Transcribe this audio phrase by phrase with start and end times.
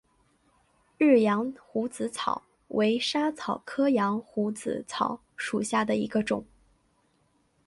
[0.97, 6.43] 日羊胡子草为莎草科羊胡子草属下的一个种。